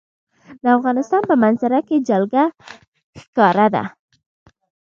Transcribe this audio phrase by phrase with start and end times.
[0.63, 2.43] د افغانستان په منظره کې جلګه
[3.21, 3.83] ښکاره ده.